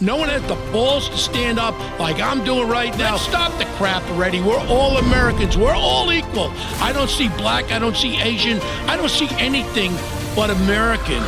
[0.00, 3.16] No one has the balls to stand up like I'm doing right now.
[3.16, 4.40] Stop the crap already.
[4.40, 5.56] We're all Americans.
[5.58, 6.50] We're all equal.
[6.80, 7.70] I don't see black.
[7.70, 8.60] I don't see Asian.
[8.88, 9.92] I don't see anything
[10.34, 11.22] but American.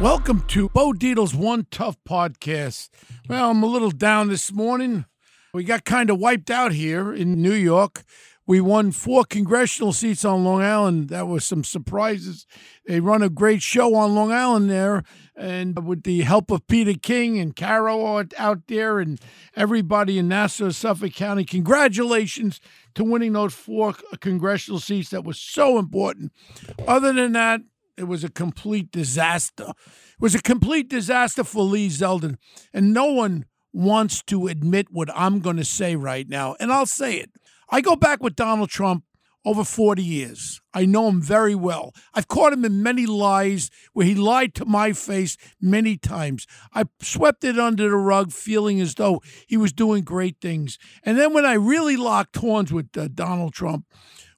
[0.00, 2.90] Welcome to Bo Dietl's One Tough podcast.
[3.28, 5.04] Well, I'm a little down this morning.
[5.52, 8.04] We got kind of wiped out here in New York.
[8.46, 11.08] We won four congressional seats on Long Island.
[11.08, 12.46] That was some surprises.
[12.86, 15.04] They run a great show on Long Island there,
[15.40, 19.18] and with the help of Peter King and Caro out there and
[19.56, 22.60] everybody in Nassau, Suffolk County, congratulations
[22.94, 25.08] to winning those four congressional seats.
[25.10, 26.32] That was so important.
[26.86, 27.62] Other than that,
[27.96, 29.68] it was a complete disaster.
[29.68, 32.36] It was a complete disaster for Lee Zeldin,
[32.74, 36.86] and no one wants to admit what I'm going to say right now, and I'll
[36.86, 37.30] say it.
[37.70, 39.04] I go back with Donald Trump
[39.44, 40.60] over 40 years.
[40.74, 41.94] I know him very well.
[42.14, 46.46] I've caught him in many lies where he lied to my face many times.
[46.74, 50.78] I swept it under the rug, feeling as though he was doing great things.
[51.02, 53.86] And then when I really locked horns with uh, Donald Trump,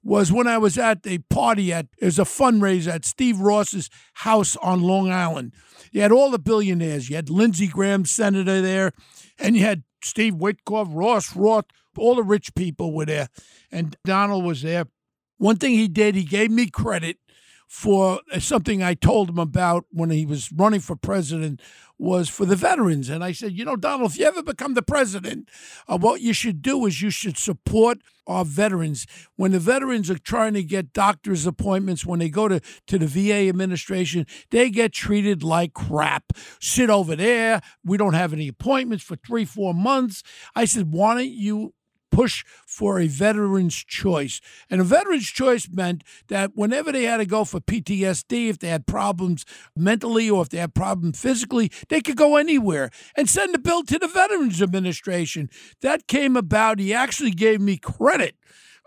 [0.04, 4.56] was when I was at a party at was a fundraiser at Steve Ross's house
[4.56, 5.52] on Long Island.
[5.92, 7.08] You had all the billionaires.
[7.08, 8.92] You had Lindsey Graham, senator there,
[9.38, 13.28] and you had Steve Witkoff, Ross Roth, all the rich people were there,
[13.72, 14.86] and Donald was there.
[15.38, 17.16] One thing he did, he gave me credit
[17.72, 21.58] for something I told him about when he was running for president
[21.98, 23.08] was for the veterans.
[23.08, 25.48] And I said, you know, Donald, if you ever become the president,
[25.88, 29.06] uh, what you should do is you should support our veterans.
[29.36, 33.06] When the veterans are trying to get doctor's appointments, when they go to, to the
[33.06, 36.24] VA administration, they get treated like crap.
[36.60, 37.62] Sit over there.
[37.82, 40.22] We don't have any appointments for three, four months.
[40.54, 41.72] I said, why don't you
[42.12, 44.40] push for a veteran's choice.
[44.70, 48.68] And a veteran's choice meant that whenever they had to go for PTSD, if they
[48.68, 53.54] had problems mentally or if they had problems physically, they could go anywhere and send
[53.54, 55.50] the bill to the Veterans Administration.
[55.80, 56.78] That came about.
[56.78, 58.36] He actually gave me credit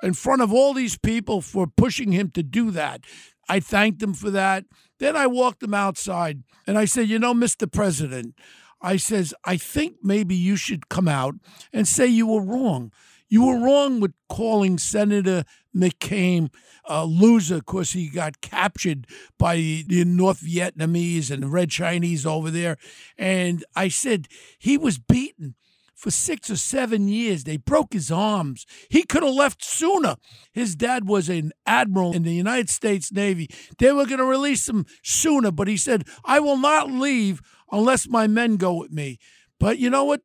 [0.01, 3.01] in front of all these people for pushing him to do that.
[3.49, 4.65] I thanked him for that.
[4.99, 7.71] Then I walked him outside and I said, You know, Mr.
[7.71, 8.35] President,
[8.81, 11.35] I says, I think maybe you should come out
[11.73, 12.91] and say you were wrong.
[13.27, 15.43] You were wrong with calling Senator
[15.75, 16.49] McCain
[16.85, 22.51] a loser because he got captured by the North Vietnamese and the Red Chinese over
[22.51, 22.77] there.
[23.17, 24.27] And I said
[24.59, 25.55] he was beaten
[25.95, 27.43] for six or seven years.
[27.45, 28.65] They broke his arms.
[28.89, 30.17] He could have left sooner.
[30.53, 33.49] His dad was an admiral in the United States Navy.
[33.79, 37.41] They were going to release him sooner, but he said, I will not leave
[37.71, 39.17] unless my men go with me.
[39.59, 40.21] But you know what?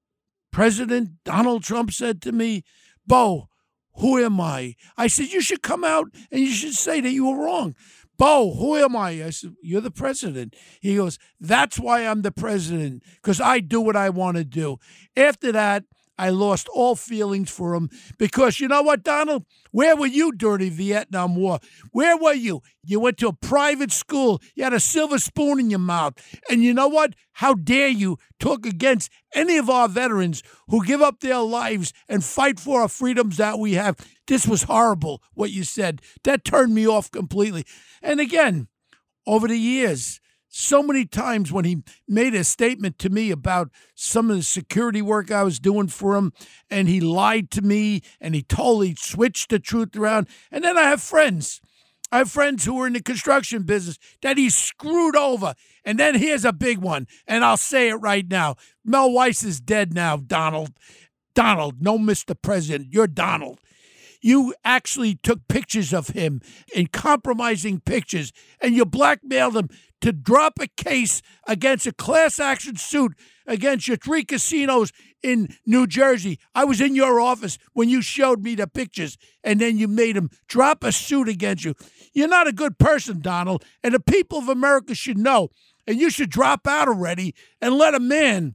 [0.53, 2.65] President Donald Trump said to me,
[3.10, 3.48] Bo,
[3.97, 4.76] who am I?
[4.97, 7.75] I said, You should come out and you should say that you were wrong.
[8.16, 9.25] Bo, who am I?
[9.25, 10.54] I said, You're the president.
[10.81, 14.78] He goes, That's why I'm the president, because I do what I want to do.
[15.16, 15.82] After that,
[16.21, 17.89] I lost all feelings for him
[18.19, 19.47] because you know what, Donald?
[19.71, 21.61] Where were you during the Vietnam War?
[21.93, 22.61] Where were you?
[22.85, 24.43] You went to a private school.
[24.55, 26.15] You had a silver spoon in your mouth.
[26.51, 27.15] And you know what?
[27.33, 32.23] How dare you talk against any of our veterans who give up their lives and
[32.23, 33.97] fight for our freedoms that we have?
[34.27, 36.03] This was horrible, what you said.
[36.25, 37.65] That turned me off completely.
[38.03, 38.69] And again,
[39.27, 44.31] over the years, so many times when he made a statement to me about some
[44.31, 46.33] of the security work I was doing for him,
[46.69, 50.28] and he lied to me and he totally switched the truth around.
[50.50, 51.60] And then I have friends.
[52.12, 55.55] I have friends who are in the construction business that he screwed over.
[55.84, 58.56] And then here's a big one, and I'll say it right now.
[58.84, 60.72] Mel Weiss is dead now, Donald.
[61.33, 62.34] Donald, no Mr.
[62.41, 63.60] President, you're Donald
[64.21, 66.41] you actually took pictures of him
[66.75, 69.69] in compromising pictures and you blackmailed him
[70.00, 73.12] to drop a case against a class action suit
[73.47, 76.38] against your three casinos in New Jersey.
[76.55, 80.16] I was in your office when you showed me the pictures, and then you made
[80.16, 81.75] him drop a suit against you.
[82.12, 85.49] You're not a good person, Donald, and the people of America should know.
[85.87, 88.55] And you should drop out already and let a man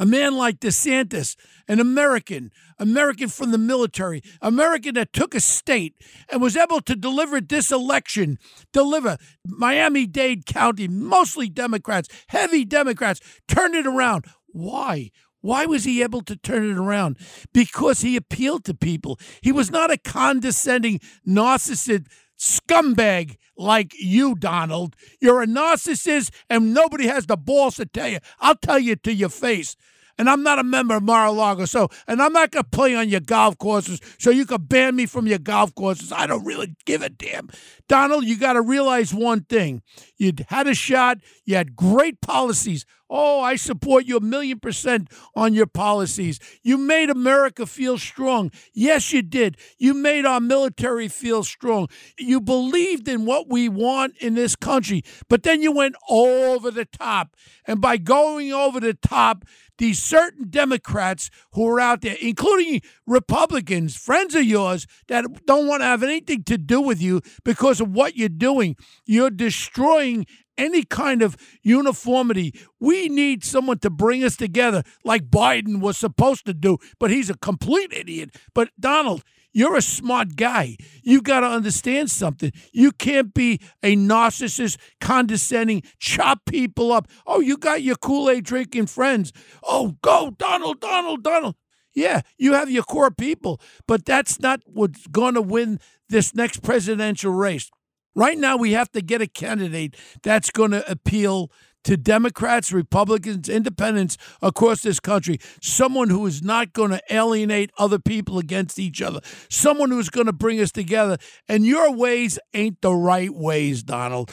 [0.00, 1.36] a man like DeSantis,
[1.68, 5.94] an American, American from the military, American that took a state
[6.30, 8.38] and was able to deliver this election,
[8.72, 14.24] deliver Miami Dade County, mostly Democrats, heavy Democrats, turn it around.
[14.46, 15.10] Why?
[15.42, 17.18] Why was he able to turn it around?
[17.52, 19.20] Because he appealed to people.
[19.42, 22.06] He was not a condescending narcissist
[22.38, 24.96] scumbag like you, Donald.
[25.20, 28.18] You're a narcissist, and nobody has the balls to tell you.
[28.40, 29.76] I'll tell you to your face.
[30.18, 33.20] And I'm not a member of Mar-a-Lago, so and I'm not gonna play on your
[33.20, 36.12] golf courses, so you can ban me from your golf courses.
[36.12, 37.48] I don't really give a damn.
[37.88, 39.80] Donald, you got to realize one thing:
[40.18, 45.10] you had a shot, you had great policies Oh, I support you a million percent
[45.34, 46.38] on your policies.
[46.62, 48.52] You made America feel strong.
[48.72, 49.56] Yes, you did.
[49.78, 51.88] You made our military feel strong.
[52.18, 56.84] You believed in what we want in this country, but then you went over the
[56.84, 57.34] top.
[57.66, 59.44] And by going over the top,
[59.78, 65.80] these certain Democrats who are out there, including Republicans, friends of yours, that don't want
[65.80, 68.76] to have anything to do with you because of what you're doing.
[69.06, 70.26] You're destroying
[70.56, 72.54] any kind of uniformity.
[72.78, 77.30] We need someone to bring us together like Biden was supposed to do, but he's
[77.30, 78.36] a complete idiot.
[78.54, 80.76] But Donald, you're a smart guy.
[81.02, 82.52] You got to understand something.
[82.72, 87.08] You can't be a narcissist, condescending, chop people up.
[87.26, 89.32] Oh, you got your Kool Aid drinking friends.
[89.62, 91.56] Oh, go, Donald, Donald, Donald.
[91.92, 96.62] Yeah, you have your core people, but that's not what's going to win this next
[96.62, 97.68] presidential race.
[98.14, 101.50] Right now, we have to get a candidate that's going to appeal
[101.84, 105.38] to Democrats, Republicans, independents across this country.
[105.62, 109.20] Someone who is not going to alienate other people against each other.
[109.48, 111.16] Someone who's going to bring us together.
[111.48, 114.30] And your ways ain't the right ways, Donald.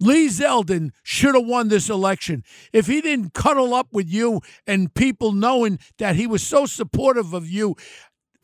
[0.00, 2.44] Lee Zeldin should have won this election.
[2.72, 7.32] If he didn't cuddle up with you and people knowing that he was so supportive
[7.32, 7.76] of you,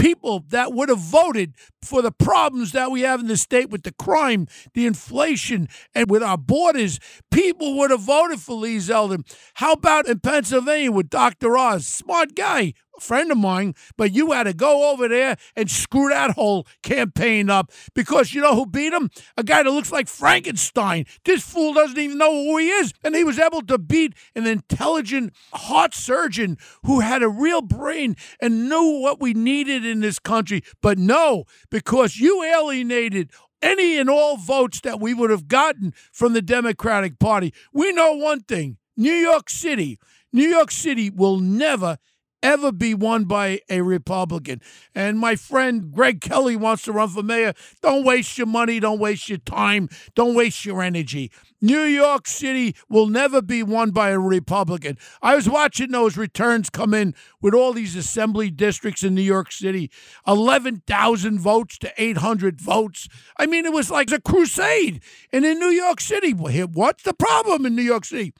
[0.02, 3.84] people that would have voted for the problems that we have in the state with
[3.84, 6.98] the crime, the inflation, and with our borders,
[7.30, 9.24] people would have voted for Lee Zeldin.
[9.54, 11.56] How about in Pennsylvania with Dr.
[11.56, 11.86] Oz?
[11.86, 16.32] Smart guy, friend of mine, but you had to go over there and screw that
[16.32, 19.10] whole campaign up because you know who beat him?
[19.36, 21.06] A guy that looks like Frankenstein.
[21.24, 22.92] This fool doesn't even know who he is.
[23.04, 28.16] And he was able to beat an intelligent heart surgeon who had a real brain
[28.40, 30.62] and knew what we needed in this country.
[30.80, 33.30] But no, because you alienated
[33.62, 37.54] any and all votes that we would have gotten from the Democratic Party.
[37.72, 39.98] We know one thing New York City.
[40.32, 41.98] New York City will never
[42.42, 44.60] ever be won by a Republican.
[44.94, 47.54] And my friend Greg Kelly wants to run for mayor.
[47.80, 51.30] Don't waste your money, don't waste your time, don't waste your energy.
[51.64, 54.98] New York City will never be won by a Republican.
[55.22, 59.52] I was watching those returns come in with all these assembly districts in New York
[59.52, 59.88] City
[60.26, 63.08] 11,000 votes to 800 votes.
[63.38, 65.02] I mean, it was like a crusade.
[65.32, 68.34] And in New York City, what's the problem in New York City?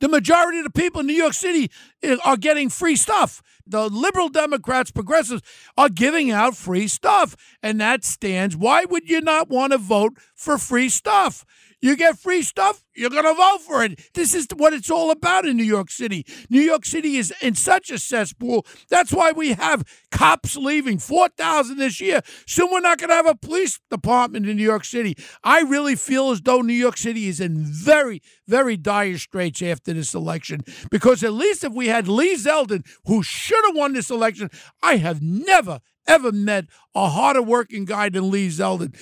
[0.00, 1.70] The majority of the people in New York City
[2.02, 3.42] eh, are getting free stuff.
[3.66, 5.42] The liberal Democrats, progressives
[5.76, 7.34] are giving out free stuff.
[7.62, 8.56] And that stands.
[8.56, 11.44] Why would you not want to vote for free stuff?
[11.86, 14.10] You get free stuff, you're going to vote for it.
[14.12, 16.26] This is what it's all about in New York City.
[16.50, 18.66] New York City is in such a cesspool.
[18.90, 22.22] That's why we have cops leaving 4,000 this year.
[22.44, 25.14] Soon we're not going to have a police department in New York City.
[25.44, 29.92] I really feel as though New York City is in very, very dire straits after
[29.92, 34.10] this election because at least if we had Lee Zeldin, who should have won this
[34.10, 34.50] election,
[34.82, 35.78] I have never,
[36.08, 36.64] ever met
[36.96, 38.92] a harder working guy than Lee Zeldin.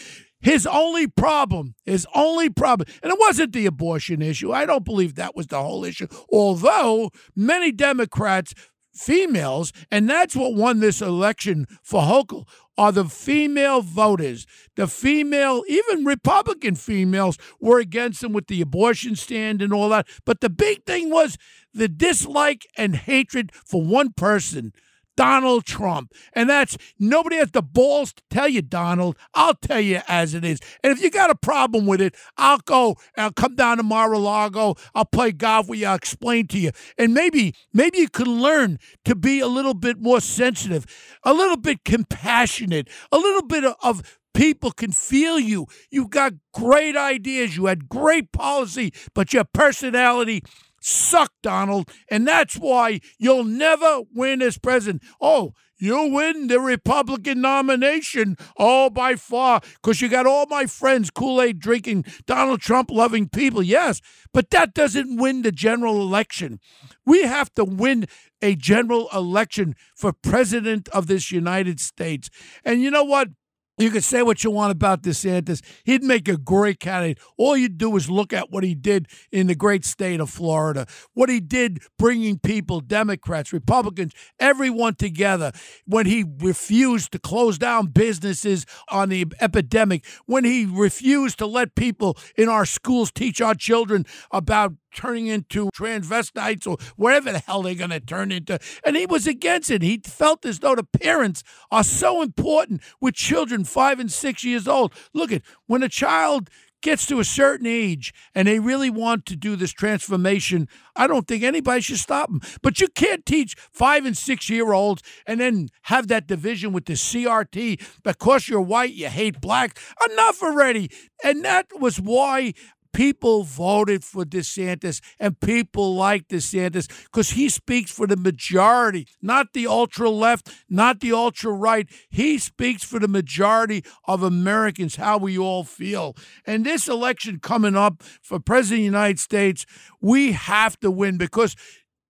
[0.44, 4.52] His only problem, his only problem, and it wasn't the abortion issue.
[4.52, 6.06] I don't believe that was the whole issue.
[6.30, 8.52] Although many Democrats,
[8.92, 12.46] females, and that's what won this election for Hochul,
[12.76, 14.46] are the female voters.
[14.76, 20.06] The female, even Republican females, were against him with the abortion stand and all that.
[20.26, 21.38] But the big thing was
[21.72, 24.74] the dislike and hatred for one person
[25.16, 26.12] Donald Trump.
[26.32, 29.16] And that's nobody has the balls to tell you, Donald.
[29.34, 30.60] I'll tell you as it is.
[30.82, 32.96] And if you got a problem with it, I'll go.
[33.16, 34.74] I'll come down to Mar-a-Lago.
[34.94, 35.86] I'll play golf with you.
[35.86, 36.70] I'll explain to you.
[36.98, 40.86] And maybe, maybe you can learn to be a little bit more sensitive,
[41.22, 45.68] a little bit compassionate, a little bit of, of People can feel you.
[45.90, 47.56] You've got great ideas.
[47.56, 50.42] You had great policy, but your personality
[50.84, 51.90] suck, Donald.
[52.08, 55.02] And that's why you'll never win as president.
[55.20, 61.10] Oh, you win the Republican nomination all by far because you got all my friends
[61.10, 63.62] Kool Aid drinking, Donald Trump loving people.
[63.62, 64.00] Yes,
[64.32, 66.60] but that doesn't win the general election.
[67.04, 68.06] We have to win
[68.40, 72.30] a general election for president of this United States.
[72.64, 73.28] And you know what?
[73.76, 75.60] You can say what you want about DeSantis.
[75.84, 77.18] He'd make a great candidate.
[77.36, 80.86] All you do is look at what he did in the great state of Florida,
[81.12, 85.50] what he did bringing people, Democrats, Republicans, everyone together
[85.86, 91.74] when he refused to close down businesses on the epidemic, when he refused to let
[91.74, 97.62] people in our schools teach our children about turning into transvestites or whatever the hell
[97.62, 98.58] they're going to turn into.
[98.84, 99.82] And he was against it.
[99.82, 104.68] He felt as though the parents are so important with children five and six years
[104.68, 104.92] old.
[105.12, 106.50] Look at when a child
[106.84, 111.26] gets to a certain age and they really want to do this transformation, I don't
[111.26, 112.42] think anybody should stop them.
[112.62, 116.84] But you can't teach five and six year olds and then have that division with
[116.84, 119.78] the CRT because you're white, you hate black.
[120.10, 120.90] Enough already.
[121.24, 122.52] And that was why
[122.94, 129.52] people voted for DeSantis and people like DeSantis because he speaks for the majority, not
[129.52, 131.88] the ultra left, not the ultra right.
[132.08, 136.16] He speaks for the majority of Americans, how we all feel.
[136.46, 139.66] And this election coming up for President of the United States,
[140.00, 141.56] we have to win because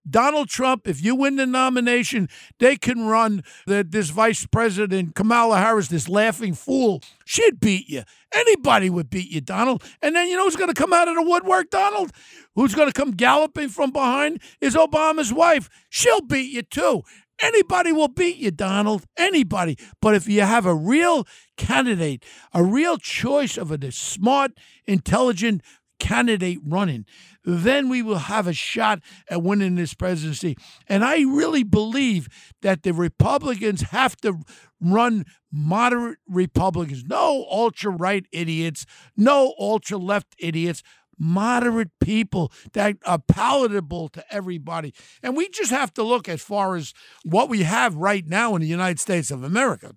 [0.08, 5.58] Donald Trump, if you win the nomination, they can run the, this vice president, Kamala
[5.58, 7.02] Harris, this laughing fool.
[7.24, 8.02] She'd beat you.
[8.34, 9.82] Anybody would beat you, Donald.
[10.02, 12.10] And then you know who's going to come out of the woodwork, Donald?
[12.54, 15.70] Who's going to come galloping from behind is Obama's wife.
[15.88, 17.02] She'll beat you too.
[17.40, 19.04] Anybody will beat you, Donald.
[19.16, 19.76] Anybody.
[20.00, 24.52] But if you have a real candidate, a real choice of a smart,
[24.86, 25.62] intelligent
[25.98, 27.06] candidate running,
[27.44, 30.56] then we will have a shot at winning this presidency.
[30.88, 32.28] And I really believe
[32.62, 34.40] that the Republicans have to
[34.80, 38.86] run moderate Republicans, no ultra right idiots,
[39.16, 40.82] no ultra left idiots.
[41.16, 44.92] Moderate people that are palatable to everybody.
[45.22, 48.62] And we just have to look as far as what we have right now in
[48.62, 49.94] the United States of America.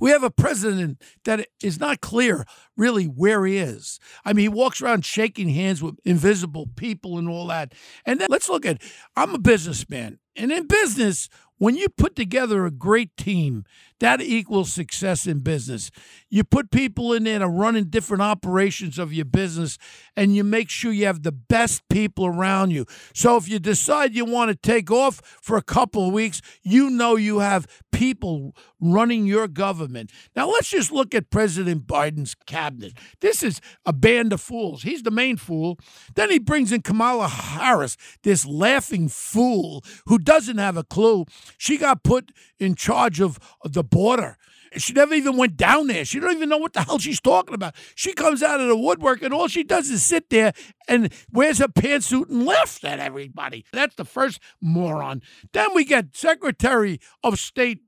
[0.00, 2.44] We have a president that is not clear
[2.76, 4.00] really where he is.
[4.24, 7.74] I mean, he walks around shaking hands with invisible people and all that.
[8.06, 8.82] And then let's look at
[9.14, 10.18] I'm a businessman.
[10.36, 11.28] And in business,
[11.58, 13.64] when you put together a great team,
[13.98, 15.90] that equals success in business.
[16.30, 19.76] You put people in there to run in different operations of your business,
[20.20, 22.84] and you make sure you have the best people around you.
[23.14, 26.90] So if you decide you want to take off for a couple of weeks, you
[26.90, 30.10] know you have people running your government.
[30.36, 32.92] Now let's just look at President Biden's cabinet.
[33.22, 34.82] This is a band of fools.
[34.82, 35.78] He's the main fool.
[36.14, 41.24] Then he brings in Kamala Harris, this laughing fool who doesn't have a clue.
[41.56, 44.36] She got put in charge of the border.
[44.76, 46.04] She never even went down there.
[46.04, 47.74] She don't even know what the hell she's talking about.
[47.94, 50.52] She comes out of the woodwork and all she does is sit there
[50.88, 53.64] and wears her pantsuit and laughs at everybody.
[53.72, 55.22] That's the first moron.
[55.52, 57.80] Then we get Secretary of State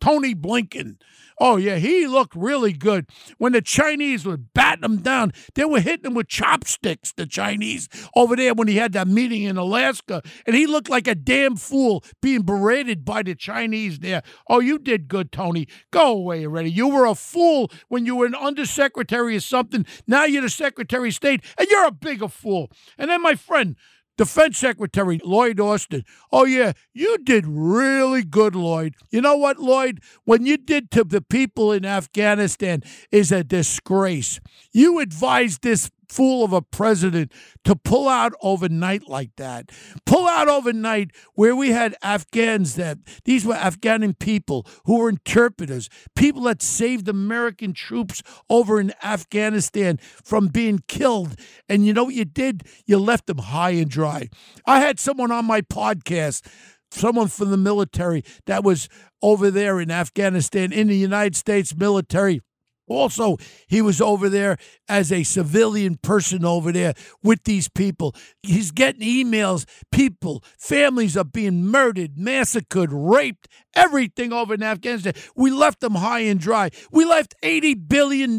[0.00, 0.96] Tony Blinken.
[1.38, 3.06] Oh, yeah, he looked really good.
[3.38, 7.88] When the Chinese were batting him down, they were hitting him with chopsticks, the Chinese,
[8.14, 10.22] over there when he had that meeting in Alaska.
[10.46, 14.22] And he looked like a damn fool being berated by the Chinese there.
[14.48, 15.66] Oh, you did good, Tony.
[15.90, 16.70] Go away already.
[16.70, 19.84] You were a fool when you were an undersecretary or something.
[20.06, 22.70] Now you're the Secretary of State, and you're a bigger fool.
[22.96, 23.74] And then my friend,
[24.22, 26.04] Defense Secretary Lloyd Austin.
[26.30, 28.94] Oh, yeah, you did really good, Lloyd.
[29.10, 30.00] You know what, Lloyd?
[30.22, 34.38] When you did to the people in Afghanistan is a disgrace.
[34.70, 37.32] You advised this fool of a president
[37.64, 39.70] to pull out overnight like that.
[40.04, 45.88] Pull out overnight where we had Afghans that these were Afghan people who were interpreters,
[46.14, 51.38] people that saved American troops over in Afghanistan from being killed.
[51.68, 52.64] And you know what you did?
[52.84, 54.28] You left them high and dry.
[54.66, 56.46] I had someone on my podcast
[56.90, 58.86] someone from the military that was
[59.22, 62.42] over there in Afghanistan in the United States military
[62.88, 63.36] also,
[63.68, 64.56] he was over there
[64.88, 68.14] as a civilian person over there with these people.
[68.42, 69.64] He's getting emails.
[69.90, 75.14] People, families are being murdered, massacred, raped, everything over in Afghanistan.
[75.36, 76.70] We left them high and dry.
[76.90, 78.38] We left $80 billion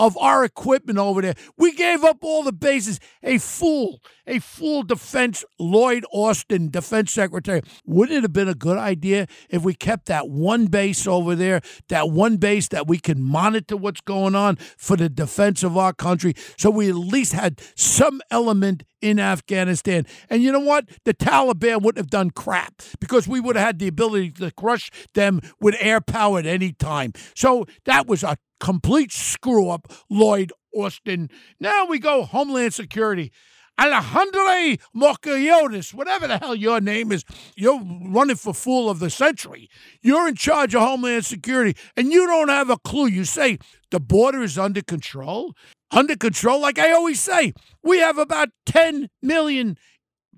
[0.00, 1.34] of our equipment over there.
[1.58, 2.98] We gave up all the bases.
[3.22, 7.60] A fool, a fool defense, Lloyd Austin, defense secretary.
[7.84, 11.60] Wouldn't it have been a good idea if we kept that one base over there,
[11.90, 15.92] that one base that we can monitor what's going on for the defense of our
[15.92, 20.06] country so we at least had some element in Afghanistan.
[20.30, 20.88] And you know what?
[21.04, 24.90] The Taliban wouldn't have done crap because we would have had the ability to crush
[25.14, 27.12] them with air power at any time.
[27.34, 31.28] So that was a complete screw up, Lloyd Austin.
[31.58, 33.32] Now we go Homeland Security.
[33.80, 37.24] Alejandro Mayorkas, whatever the hell your name is,
[37.56, 39.70] you're running for fool of the century.
[40.02, 43.06] You're in charge of Homeland Security, and you don't have a clue.
[43.06, 43.58] You say
[43.90, 45.54] the border is under control.
[45.92, 49.76] Under control, like I always say, we have about 10 million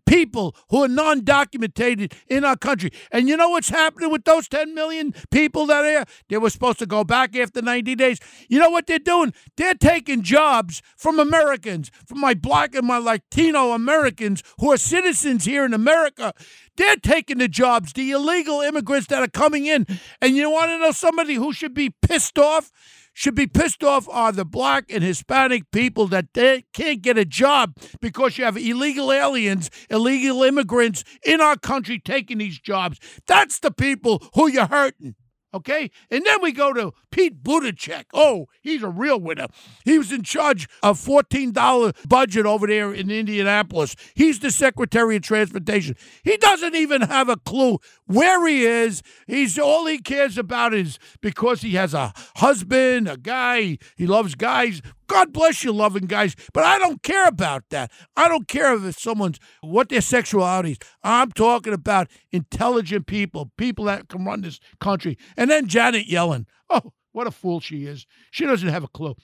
[0.07, 2.91] people who are non documented in our country.
[3.11, 6.05] And you know what's happening with those 10 million people that are?
[6.29, 8.19] They were supposed to go back after 90 days.
[8.49, 9.33] You know what they're doing?
[9.57, 15.45] They're taking jobs from Americans, from my black and my Latino Americans who are citizens
[15.45, 16.35] here in America.
[16.77, 19.87] They're taking the jobs, the illegal immigrants that are coming in.
[20.21, 22.71] And you want to know somebody who should be pissed off?
[23.13, 27.25] Should be pissed off are the black and Hispanic people that they can't get a
[27.25, 32.99] job because you have illegal aliens, illegal immigrants in our country taking these jobs.
[33.27, 35.15] That's the people who you're hurting.
[35.55, 35.91] Okay.
[36.11, 38.05] And then we go to Pete Buttigieg.
[38.15, 39.49] Oh, he's a real winner.
[39.85, 43.95] He was in charge of $14 budget over there in Indianapolis.
[44.15, 45.97] He's the Secretary of Transportation.
[46.25, 49.03] He doesn't even have a clue where he is.
[49.27, 54.35] He's all he cares about is because he has a husband, a guy, he loves
[54.35, 54.81] guys.
[55.13, 57.91] God bless you, loving guys, but I don't care about that.
[58.17, 60.79] I don't care if it's someone's what their sexuality is.
[61.03, 65.19] I'm talking about intelligent people, people that can run this country.
[65.37, 66.47] And then Janet Yellen.
[66.71, 68.07] Oh, what a fool she is.
[68.31, 69.15] She doesn't have a clue.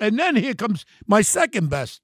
[0.00, 2.00] And then here comes my second best,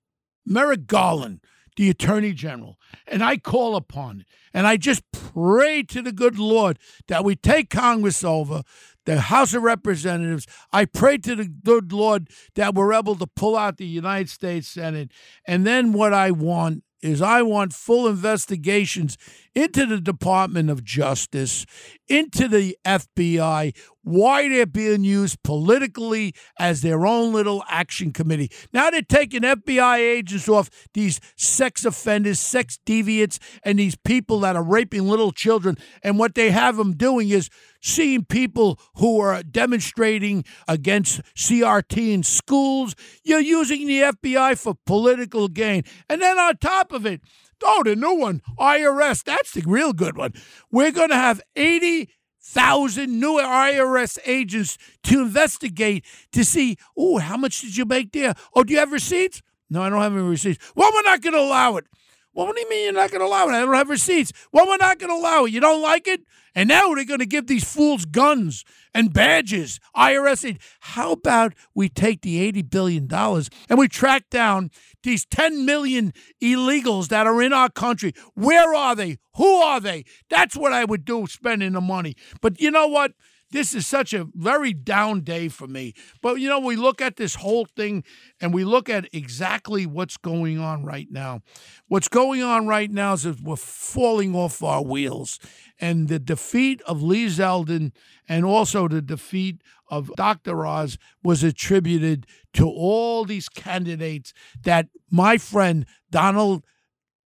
[0.47, 1.41] Merrick Garland,
[1.77, 2.79] the Attorney General.
[3.09, 4.27] And I call upon it.
[4.55, 8.63] And I just pray to the good Lord that we take Congress over,
[9.05, 10.47] the House of Representatives.
[10.73, 14.69] I pray to the good Lord that we're able to pull out the United States
[14.69, 15.13] Senate.
[15.47, 19.19] And then what I want is I want full investigations
[19.55, 21.67] into the Department of Justice,
[22.09, 28.51] into the FBI, why they're being used politically as their own little action committee.
[28.73, 34.57] Now they're taking FBI agents off these sex offenders, sex deviants, and these people that
[34.57, 35.77] are raping little children.
[36.03, 37.49] And what they have them doing is
[37.81, 42.95] seeing people who are demonstrating against CRT in schools.
[43.25, 45.85] You're using the FBI for political gain.
[46.09, 47.21] And then on top of it,
[47.65, 50.33] oh, the new one, IRS, that's the real good one.
[50.71, 57.61] We're going to have 80,000 new IRS agents to investigate to see, oh, how much
[57.61, 58.35] did you make there?
[58.55, 59.43] Oh, do you have receipts?
[59.71, 60.73] No, I don't have any receipts.
[60.77, 61.87] Well, we're not going to allow it.
[62.35, 63.53] Well, what do you mean you're not going to allow it?
[63.53, 64.33] I don't have receipts.
[64.53, 65.53] Well, we're not going to allow it.
[65.53, 66.23] You don't like it?
[66.55, 69.81] And now they're going to give these fools guns and badges.
[69.97, 70.59] IRS.
[70.81, 74.71] How about we take the $80 billion and we track down
[75.03, 76.13] these 10 million
[76.43, 78.13] illegals that are in our country?
[78.35, 79.19] Where are they?
[79.37, 80.05] Who are they?
[80.29, 82.17] That's what I would do spending the money.
[82.41, 83.13] But you know what?
[83.53, 85.95] This is such a very down day for me.
[86.21, 88.03] But you know, we look at this whole thing
[88.41, 91.43] and we look at exactly what's going on right now.
[91.87, 95.39] What's going on right now is that we're falling off our wheels.
[95.79, 97.93] And the defeat of Lee Zeldin
[98.29, 100.67] and also the defeat of Dr.
[100.67, 106.65] Oz was attributed to all these candidates that my friend Donald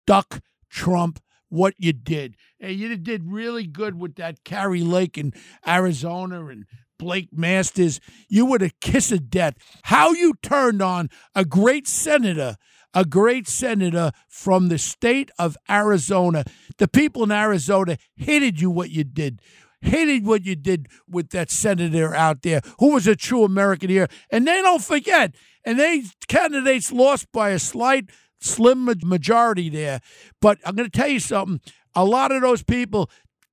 [0.07, 1.21] Duck Trump
[1.55, 2.35] what you did.
[2.71, 5.33] You did really good with that Kari Lake in
[5.67, 6.67] Arizona and
[6.99, 8.01] Blake Masters.
[8.29, 9.55] You were the kiss of death.
[9.85, 12.57] How you turned on a great senator,
[12.93, 16.45] a great senator from the state of Arizona.
[16.79, 19.41] The people in Arizona hated you what you did
[19.85, 24.09] hated what you did with that senator out there who was a true American here.
[24.31, 25.35] And they don't forget.
[25.65, 30.01] And they candidates lost by a slight slim majority there.
[30.41, 31.61] But I'm going to tell you something.
[31.95, 33.11] A lot of those people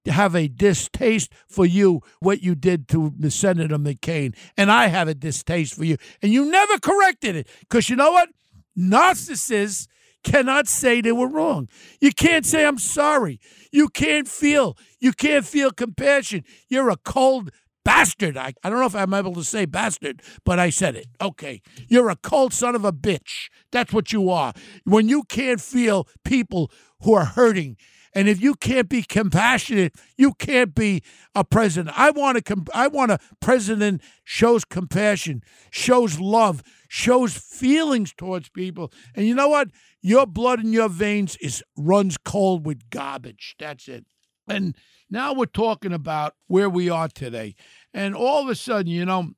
[0.07, 4.35] have a distaste for you, what you did to the Senator McCain.
[4.57, 5.97] And I have a distaste for you.
[6.21, 7.47] And you never corrected it.
[7.59, 8.29] Because you know what?
[8.77, 9.87] Narcissists
[10.23, 11.67] cannot say they were wrong.
[11.99, 13.39] You can't say, I'm sorry.
[13.71, 14.77] You can't feel.
[14.99, 16.43] You can't feel compassion.
[16.69, 17.51] You're a cold
[17.83, 18.37] bastard.
[18.37, 21.07] I, I don't know if I'm able to say bastard, but I said it.
[21.19, 21.61] Okay.
[21.87, 23.49] You're a cold son of a bitch.
[23.71, 24.53] That's what you are.
[24.83, 27.77] When you can't feel people who are hurting,
[28.13, 31.01] and if you can't be compassionate, you can't be
[31.33, 31.97] a president.
[31.97, 38.91] I want a, I want a president shows compassion, shows love, shows feelings towards people.
[39.15, 39.69] And you know what?
[40.01, 43.55] Your blood in your veins is runs cold with garbage.
[43.59, 44.05] That's it.
[44.47, 44.75] And
[45.09, 47.55] now we're talking about where we are today.
[47.93, 49.31] And all of a sudden, you know,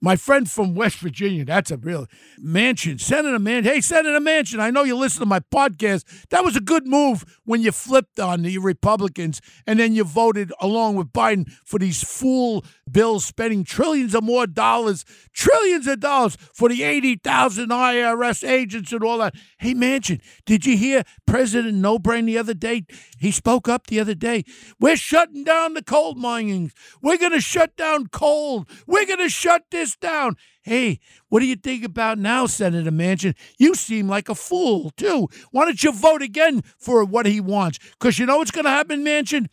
[0.00, 2.06] my friend from West Virginia, that's a real
[2.38, 2.98] mansion.
[2.98, 3.64] Senator Manchin.
[3.64, 6.04] Hey, Senator Manchin, I know you listen to my podcast.
[6.30, 10.52] That was a good move when you flipped on the Republicans and then you voted
[10.60, 16.36] along with Biden for these fool bills spending trillions of more dollars, trillions of dollars
[16.54, 19.34] for the 80,000 IRS agents and all that.
[19.58, 22.84] Hey, Manchin, did you hear President No Brain the other day?
[23.18, 24.44] He spoke up the other day.
[24.78, 26.72] We're shutting down the coal mining.
[27.02, 28.66] We're going to shut down coal.
[28.86, 30.36] We're going to shut this this down.
[30.62, 33.34] Hey, what do you think about now, Senator Manchin?
[33.58, 35.28] You seem like a fool, too.
[35.50, 37.78] Why don't you vote again for what he wants?
[37.98, 39.46] Because you know what's going to happen, Manchin?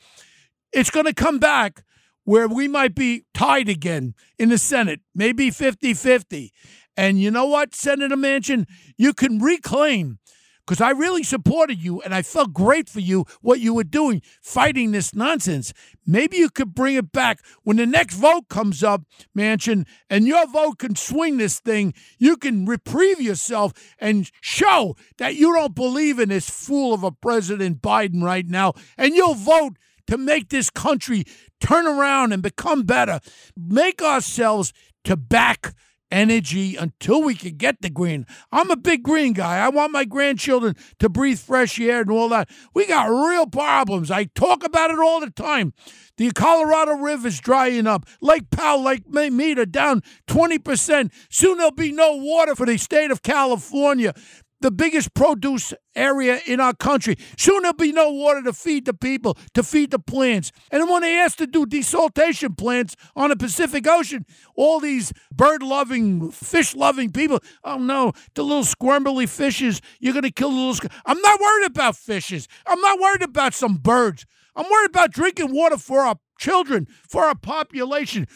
[0.73, 1.83] It's going to come back
[2.25, 6.51] where we might be tied again in the Senate, maybe 50 50.
[6.97, 8.65] And you know what, Senator Manchin?
[8.97, 10.19] You can reclaim
[10.65, 14.21] because I really supported you and I felt great for you what you were doing
[14.41, 15.73] fighting this nonsense.
[16.05, 19.03] Maybe you could bring it back when the next vote comes up,
[19.37, 21.93] Manchin, and your vote can swing this thing.
[22.17, 27.11] You can reprieve yourself and show that you don't believe in this fool of a
[27.11, 31.23] President Biden right now, and you'll vote to make this country
[31.59, 33.19] turn around and become better.
[33.57, 34.73] Make ourselves
[35.03, 35.73] to back
[36.11, 38.25] energy until we can get the green.
[38.51, 39.57] I'm a big green guy.
[39.57, 42.49] I want my grandchildren to breathe fresh air and all that.
[42.73, 44.11] We got real problems.
[44.11, 45.73] I talk about it all the time.
[46.17, 48.05] The Colorado River is drying up.
[48.21, 51.11] Lake Powell, Lake Mead are down 20%.
[51.29, 54.13] Soon there'll be no water for the state of California
[54.61, 57.17] the biggest produce area in our country.
[57.37, 60.51] Soon there'll be no water to feed the people, to feed the plants.
[60.71, 65.61] And when they ask to do desaltation plants on the Pacific Ocean, all these bird
[65.61, 70.55] loving, fish loving people, oh no, the little squirmily fishes, you're going to kill the
[70.55, 70.89] little.
[71.05, 72.47] I'm not worried about fishes.
[72.65, 74.25] I'm not worried about some birds.
[74.55, 78.27] I'm worried about drinking water for our children, for our population.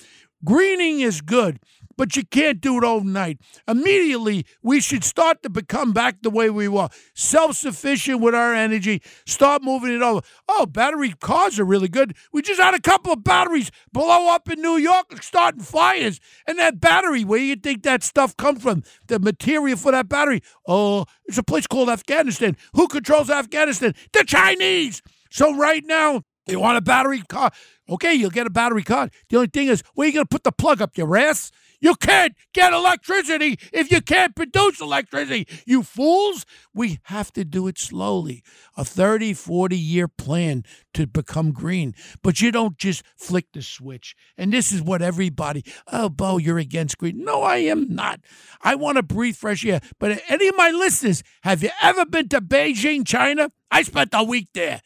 [0.43, 1.60] Greening is good
[2.00, 3.42] but you can't do it overnight.
[3.68, 8.56] Immediately, we should start to become back the way we were self sufficient with our
[8.56, 10.22] energy, start moving it over.
[10.48, 12.16] Oh, battery cars are really good.
[12.32, 16.22] We just had a couple of batteries blow up in New York, starting fires.
[16.48, 18.84] And that battery, where do you think that stuff come from?
[19.08, 20.42] The material for that battery?
[20.66, 22.56] Oh, it's a place called Afghanistan.
[22.76, 23.94] Who controls Afghanistan?
[24.14, 25.02] The Chinese.
[25.32, 27.52] So right now, you want a battery car?
[27.90, 29.10] Okay, you'll get a battery car.
[29.30, 31.52] The only thing is, where are you going to put the plug up your ass?
[31.80, 35.48] You can't get electricity if you can't produce electricity.
[35.65, 36.46] You fools.
[36.74, 38.44] We have to do it slowly.
[38.76, 40.63] A 30, 40 year plan
[40.94, 41.96] to become green.
[42.22, 44.15] But you don't just flick the switch.
[44.38, 47.24] And this is what everybody, oh, Bo, you're against green.
[47.24, 48.20] No, I am not.
[48.62, 49.82] I want to breathe fresh air.
[50.00, 53.52] But any of my listeners, have you ever been to Beijing, China?
[53.72, 54.82] I spent a week there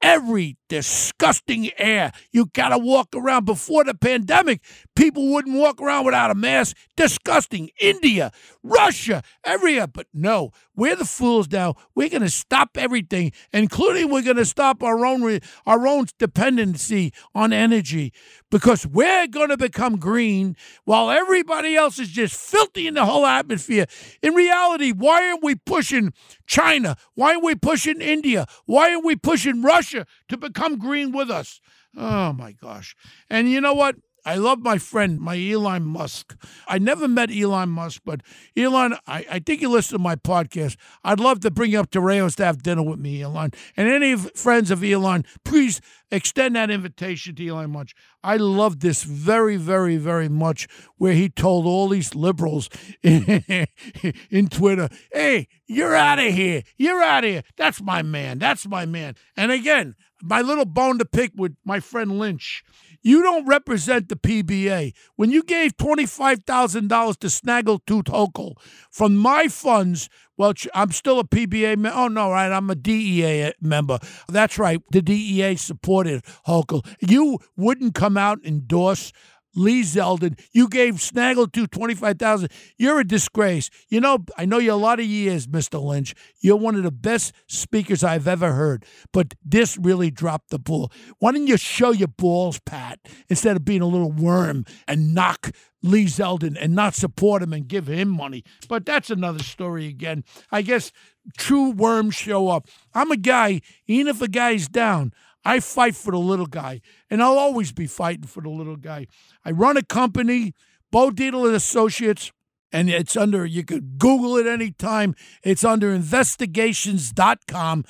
[0.00, 2.12] every disgusting air.
[2.32, 3.44] You got to walk around.
[3.44, 4.62] Before the pandemic,
[4.98, 6.76] people wouldn't walk around without a mask.
[6.96, 7.70] Disgusting.
[7.80, 8.32] India,
[8.64, 9.86] Russia, everywhere.
[9.86, 11.76] But no, we're the fools now.
[11.94, 17.12] We're going to stop everything, including we're going to stop our own our own dependency
[17.34, 18.12] on energy
[18.50, 23.24] because we're going to become green while everybody else is just filthy in the whole
[23.24, 23.86] atmosphere.
[24.22, 26.12] In reality, why aren't we pushing
[26.46, 26.96] China?
[27.14, 28.46] Why aren't we pushing India?
[28.66, 31.60] Why aren't we pushing Russia to become green with us?
[31.96, 32.94] Oh my gosh.
[33.30, 33.96] And you know what?
[34.24, 36.36] I love my friend, my Elon Musk.
[36.66, 38.22] I never met Elon Musk, but
[38.56, 40.76] Elon, I, I think you listen to my podcast.
[41.04, 43.52] I'd love to bring you up to Rao's to have dinner with me, Elon.
[43.76, 47.96] And any friends of Elon, please extend that invitation to Elon Musk.
[48.22, 52.68] I love this very, very, very much, where he told all these liberals
[53.02, 53.42] in,
[54.30, 56.62] in Twitter, hey, you're out of here.
[56.76, 57.42] You're out of here.
[57.56, 58.38] That's my man.
[58.38, 59.14] That's my man.
[59.36, 62.64] And again, my little bone to pick with my friend Lynch.
[63.02, 64.92] You don't represent the PBA.
[65.16, 68.54] When you gave $25,000 to Snaggletooth Hochul
[68.90, 71.98] from my funds, well, I'm still a PBA member.
[71.98, 72.50] Oh, no, right.
[72.50, 73.98] I'm a DEA member.
[74.28, 74.80] That's right.
[74.90, 76.86] The DEA supported Hochul.
[77.00, 79.12] You wouldn't come out and endorse
[79.58, 80.38] Lee Zeldin.
[80.52, 83.68] You gave Snaggletooth 25000 You're a disgrace.
[83.88, 85.82] You know, I know you a lot of years, Mr.
[85.82, 86.14] Lynch.
[86.40, 90.92] You're one of the best speakers I've ever heard, but this really dropped the ball.
[91.18, 95.50] Why don't you show your balls, Pat, instead of being a little worm and knock
[95.82, 98.44] Lee Zeldin and not support him and give him money?
[98.68, 100.24] But that's another story again.
[100.52, 100.92] I guess
[101.36, 102.68] true worms show up.
[102.94, 105.12] I'm a guy, even if a guy's down,
[105.44, 109.06] I fight for the little guy, and I'll always be fighting for the little guy.
[109.44, 110.52] I run a company,
[110.90, 112.32] Bo Dietl and Associates,
[112.72, 115.14] and it's under, you could Google it anytime.
[115.42, 117.84] It's under investigations.com,